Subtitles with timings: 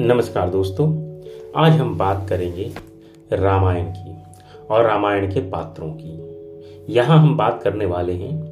[0.00, 0.86] नमस्कार दोस्तों,
[1.56, 2.72] आज हम बात करेंगे
[3.32, 4.14] रामायण की
[4.70, 8.46] और रामायण के पात्रों की। यहाँ हम बात करने वाले हैं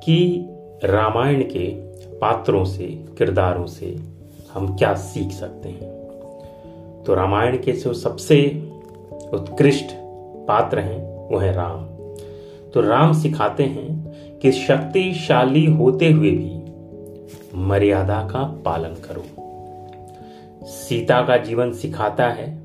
[0.00, 0.46] कि
[0.84, 1.68] रामायण के
[2.18, 2.84] पात्रों से,
[3.18, 3.96] किरदारों से
[4.52, 5.92] हम क्या सीख सकते हैं।
[7.04, 8.68] तो रामायण के जो सबसे
[9.32, 9.86] उत्कृष्ट
[10.48, 11.84] पात्र हैं, वो है राम।
[12.70, 16.62] तो राम सिखाते हैं कि शक्तिशाली होते हुए भी
[17.54, 19.43] मर्यादा का पालन करो।
[20.64, 22.62] सीता का जीवन सिखाता है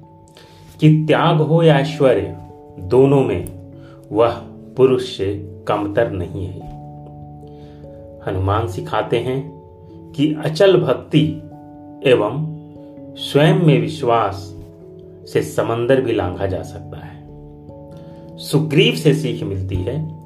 [0.80, 2.38] कि त्याग हो या ऐश्वर्य,
[2.80, 3.72] दोनों में
[4.12, 4.31] वह
[4.77, 6.70] पुरुष से कमतर नहीं है।
[8.27, 9.59] हनुमान सिखाते हैं
[10.16, 11.41] कि अचल भक्ति
[12.09, 12.59] एवं
[13.16, 14.55] स्वयं में विश्वास
[15.34, 17.20] से समंदर भी लांघा जा सकता है।
[18.38, 20.20] सुग्रीव से सीख मिलती है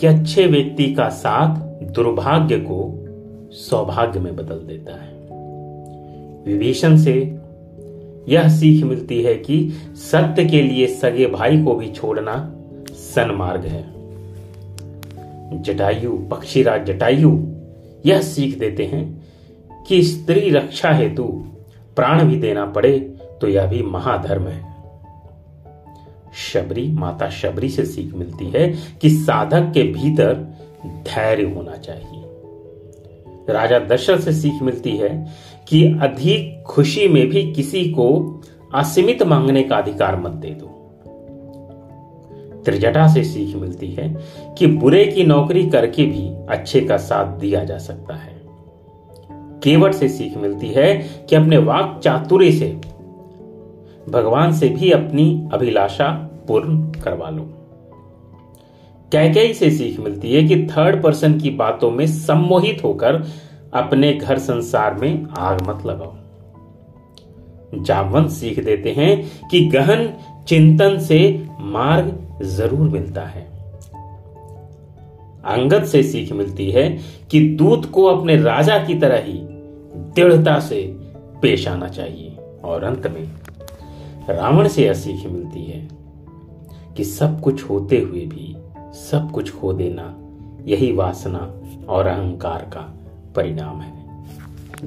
[0.00, 3.04] कि अच्छे व्यक्ति का साथ दुर्भाग्य को
[3.52, 5.17] सौभाग्य में बदल देता है।
[6.48, 7.14] विभीषण से
[8.28, 9.56] यह सीख मिलती है कि
[9.94, 12.34] सत्य के लिए सगे भाई को भी छोड़ना
[12.90, 13.82] सन्मार्ग है।
[15.62, 17.30] जटायु, पक्षीराज जटायु,
[18.06, 19.04] यह सीख देते हैं
[19.88, 21.24] कि स्त्री रक्षा हेतु
[21.96, 22.98] प्राण भी देना पड़े
[23.40, 24.66] तो यह भी महाधर्म है।
[26.34, 28.68] शबरी, माता शबरी से सीख मिलती है
[29.02, 30.34] कि साधक के भीतर
[30.86, 32.24] धैर्य होना चाहिए।
[33.50, 35.26] राजा दशरथ से सीख मिलती है
[35.68, 38.40] कि अधिक खुशी में भी किसी को
[38.74, 40.74] असीमित मांगने का अधिकार मत दे दो।
[42.64, 44.16] त्रिजटा से सीख मिलती है
[44.58, 48.42] कि बुरे की नौकरी करके भी अच्छे का साथ दिया जा सकता है।
[49.62, 52.80] केवट से सीख मिलती है कि अपने वाक चातुर्य से
[54.08, 56.08] भगवान से भी अपनी अभिलाषा
[56.48, 57.42] पूर्ण करवा लो।
[59.12, 63.26] कैकई से सीख मिलती है कि थर्ड पर्सन की बातों में सम्मोहित होकर
[63.72, 66.14] अपने घर संसार में आग मत लगाओ।
[67.82, 70.12] जामवंत सीख देते हैं कि गहन
[70.48, 73.42] चिंतन से मार्ग ज़रूर मिलता है।
[75.44, 76.98] अंगद से सीख मिलती है
[77.30, 79.38] कि दूत को अपने राजा की तरह ही
[80.14, 80.82] दृढ़ता से
[81.42, 83.32] पेश आना चाहिए। और अंत में
[84.30, 85.88] रावण से यह सीख मिलती है
[86.96, 88.56] कि सब कुछ होते हुए भी,
[88.94, 90.14] सब कुछ खो देना,
[90.66, 92.97] यही वासना और अहंकार का
[93.36, 94.08] परिणाम है।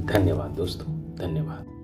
[0.06, 1.81] धन्यवाद दोस्तों धन्यवाद।